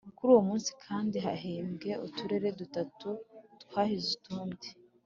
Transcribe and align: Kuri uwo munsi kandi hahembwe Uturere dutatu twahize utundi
Kuri 0.15 0.29
uwo 0.33 0.43
munsi 0.49 0.71
kandi 0.85 1.15
hahembwe 1.25 1.89
Uturere 2.05 2.47
dutatu 2.59 3.09
twahize 3.63 4.07
utundi 4.19 4.67